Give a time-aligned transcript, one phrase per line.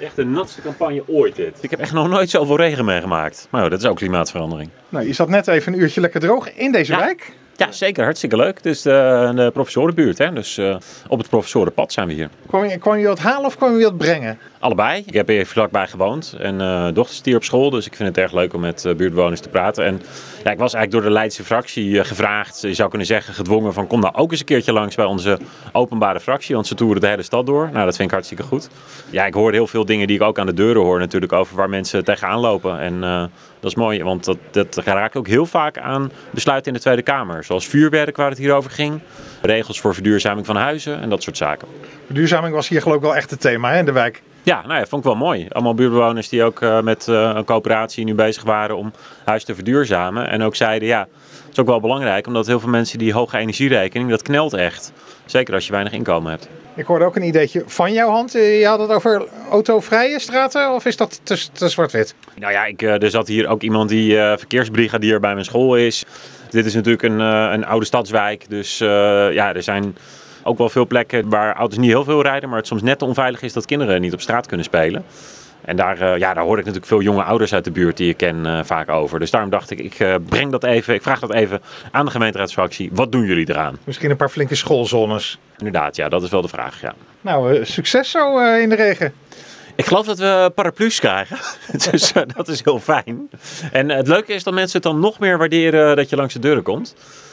[0.00, 1.58] Echt de natste campagne ooit dit.
[1.60, 3.46] Ik heb echt nog nooit zoveel regen meegemaakt.
[3.50, 4.70] Maar ja, dat is ook klimaatverandering.
[4.88, 6.98] Nou, je zat net even een uurtje lekker droog in deze Ja.
[6.98, 7.32] wijk.
[7.56, 8.04] Ja, zeker.
[8.04, 8.62] Hartstikke leuk.
[8.62, 10.18] Dus de, de professorenbuurt.
[10.18, 10.32] Hè?
[10.32, 10.76] Dus eh,
[11.08, 12.28] op het professorenpad zijn we hier.
[12.46, 14.38] Kwam je, kwam je wat halen of kwam je wat brengen?
[14.64, 15.02] Allebei.
[15.06, 16.36] Ik heb hier vlakbij gewoond.
[16.38, 17.70] En eh dochter zit hier op school.
[17.70, 19.84] Dus ik vind het erg leuk om met eh, buurtbewoners te praten.
[19.84, 20.02] En
[20.44, 22.60] ja, ik was eigenlijk door de Leidse fractie eh, gevraagd.
[22.60, 25.38] Je zou kunnen zeggen gedwongen van kom nou ook eens een keertje langs bij onze
[25.72, 26.54] openbare fractie.
[26.54, 27.70] Want ze toeren de hele stad door.
[27.72, 28.68] Nou, dat vind ik hartstikke goed.
[29.10, 31.32] Ja, ik hoorde heel veel dingen die ik ook aan de deuren hoor natuurlijk.
[31.32, 32.80] Over waar mensen tegenaan lopen.
[32.80, 33.00] En
[33.60, 34.02] dat is mooi.
[34.02, 37.44] Want dat, dat raakt ook heel vaak aan besluiten in de Tweede Kamer.
[37.44, 39.00] Zoals vuurwerk waar het hier over ging.
[39.42, 41.68] Regels voor verduurzaming van huizen en dat soort zaken.
[42.06, 44.22] Verduurzaming was hier geloof ik wel echt het thema hè, in de wijk.
[44.44, 45.46] Ja, nou ja, vond ik wel mooi.
[45.48, 48.92] Allemaal buurtbewoners die ook eh, met eh, een coöperatie nu bezig waren om
[49.24, 50.28] huis te verduurzamen.
[50.28, 53.36] En ook zeiden, ja, het is ook wel belangrijk, omdat heel veel mensen die hoge
[53.38, 54.92] energierekening, dat knelt echt.
[55.24, 56.48] Zeker als je weinig inkomen hebt.
[56.74, 58.34] Ik hoorde ook een ideetje van jouw hand.
[58.34, 62.14] Eh, Je had het over autovrije straten of is dat te, te zwart-wit?
[62.38, 66.04] Nou ja, ik, er zat hier ook iemand die eh, verkeersbrigadier bij mijn school is.
[66.50, 69.96] Dit is natuurlijk een, een oude stadswijk, dus ja, er zijn
[70.44, 73.04] ook wel veel plekken waar auto's niet heel veel rijden, maar het soms net te
[73.04, 75.04] onveilig is dat kinderen niet op straat kunnen spelen.
[75.64, 78.08] En daar, eh, ja, daar hoor ik natuurlijk veel jonge ouders uit de buurt die
[78.08, 79.18] ik ken eh, vaak over.
[79.18, 82.10] Dus daarom dacht ik, ik eh, breng dat even, ik vraag dat even aan de
[82.10, 82.90] gemeenteraadsfractie.
[82.92, 83.78] Wat doen jullie eraan?
[83.84, 85.38] Misschien een paar flinke schoolzones.
[85.58, 86.94] Inderdaad, ja, dat is wel de vraag, ja.
[87.20, 89.12] Nou, succes zo in de regen.
[89.76, 91.38] Ik geloof dat we paraplu's krijgen.
[91.90, 93.30] dus dat is heel fijn.
[93.72, 96.40] En het leuke is dat mensen het dan nog meer waarderen dat je langs de
[96.40, 96.94] deuren komt.